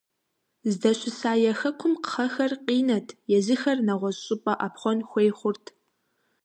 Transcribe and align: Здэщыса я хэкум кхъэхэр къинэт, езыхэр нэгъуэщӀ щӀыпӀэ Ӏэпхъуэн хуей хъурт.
Здэщыса 0.71 1.31
я 1.51 1.53
хэкум 1.59 1.93
кхъэхэр 2.03 2.51
къинэт, 2.65 3.07
езыхэр 3.37 3.77
нэгъуэщӀ 3.87 4.21
щӀыпӀэ 4.25 4.53
Ӏэпхъуэн 4.59 4.99
хуей 5.09 5.31
хъурт. 5.37 5.65